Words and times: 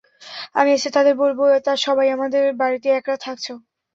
আমি 0.55 0.69
আছি, 0.73 0.89
তাদের 0.89 1.13
বলব 1.15 1.39
সবাই 1.77 2.07
আমার 2.09 2.29
বাড়িতে 2.53 2.87
এক 2.91 3.05
রাত 3.07 3.19
থাকছো। 3.23 3.53